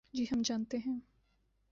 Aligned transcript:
جی 0.13 0.23
ہم 0.23 0.41
جانتے 0.41 0.77
ہیں۔ 0.77 0.99